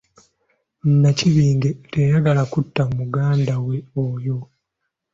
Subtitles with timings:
[0.89, 3.77] Nnakibinge teyayagala kutta muganda we
[4.07, 4.37] oyo.